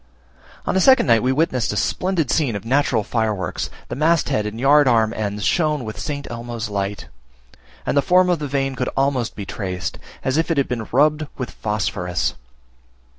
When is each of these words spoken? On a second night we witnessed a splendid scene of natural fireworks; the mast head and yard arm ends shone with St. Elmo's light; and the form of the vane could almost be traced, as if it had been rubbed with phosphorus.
On 0.65 0.75
a 0.75 0.79
second 0.79 1.05
night 1.05 1.21
we 1.21 1.31
witnessed 1.31 1.71
a 1.71 1.77
splendid 1.77 2.31
scene 2.31 2.55
of 2.55 2.65
natural 2.65 3.03
fireworks; 3.03 3.69
the 3.87 3.95
mast 3.95 4.29
head 4.29 4.47
and 4.47 4.59
yard 4.59 4.87
arm 4.87 5.13
ends 5.15 5.43
shone 5.45 5.83
with 5.85 5.99
St. 5.99 6.25
Elmo's 6.31 6.69
light; 6.69 7.07
and 7.85 7.95
the 7.95 8.01
form 8.01 8.27
of 8.27 8.39
the 8.39 8.47
vane 8.47 8.73
could 8.73 8.89
almost 8.97 9.35
be 9.35 9.45
traced, 9.45 9.99
as 10.23 10.37
if 10.37 10.49
it 10.49 10.57
had 10.57 10.67
been 10.67 10.87
rubbed 10.91 11.27
with 11.37 11.51
phosphorus. 11.51 12.33